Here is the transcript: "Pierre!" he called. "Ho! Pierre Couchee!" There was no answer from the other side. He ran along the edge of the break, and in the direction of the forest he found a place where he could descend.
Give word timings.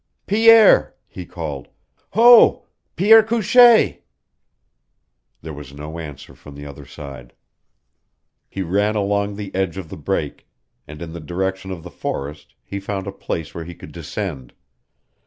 "Pierre!" 0.25 0.95
he 1.07 1.27
called. 1.27 1.67
"Ho! 2.13 2.65
Pierre 2.95 3.21
Couchee!" 3.21 4.01
There 5.43 5.53
was 5.53 5.75
no 5.75 5.99
answer 5.99 6.33
from 6.33 6.55
the 6.55 6.65
other 6.65 6.87
side. 6.87 7.33
He 8.49 8.63
ran 8.63 8.95
along 8.95 9.35
the 9.35 9.53
edge 9.53 9.77
of 9.77 9.89
the 9.89 9.97
break, 9.97 10.47
and 10.87 11.03
in 11.03 11.13
the 11.13 11.19
direction 11.19 11.69
of 11.69 11.83
the 11.83 11.91
forest 11.91 12.55
he 12.65 12.79
found 12.79 13.05
a 13.05 13.11
place 13.11 13.53
where 13.53 13.63
he 13.65 13.75
could 13.75 13.91
descend. 13.91 14.53